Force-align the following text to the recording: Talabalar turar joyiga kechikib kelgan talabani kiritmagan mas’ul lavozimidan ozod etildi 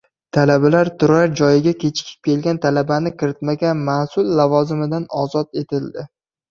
Talabalar 0.35 0.89
turar 1.03 1.35
joyiga 1.41 1.73
kechikib 1.85 2.25
kelgan 2.31 2.61
talabani 2.65 3.15
kiritmagan 3.21 3.87
mas’ul 3.93 4.35
lavozimidan 4.43 5.11
ozod 5.25 5.63
etildi 5.65 6.11